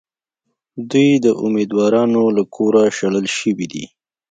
[0.91, 3.85] دوی د اُمیدوارانو له کوره شړل شوي دي.